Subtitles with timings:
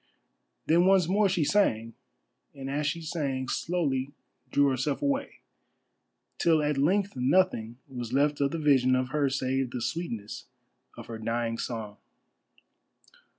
[0.65, 1.93] Then once more she sang,
[2.55, 4.13] and as she sang, slowly
[4.49, 5.41] drew herself away,
[6.39, 10.45] till at length nothing was left of the vision of her save the sweetness
[10.97, 11.97] of her dying song.